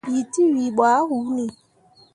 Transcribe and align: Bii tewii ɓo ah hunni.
Bii 0.07 0.25
tewii 0.33 0.73
ɓo 0.77 0.83
ah 0.95 1.03
hunni. 1.09 1.45